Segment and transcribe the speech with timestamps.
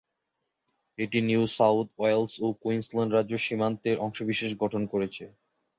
[0.97, 5.23] এটি New South Wales ও Queensland রাজ্যের সীমান্তের অংশবিশেষ গঠন করেছে।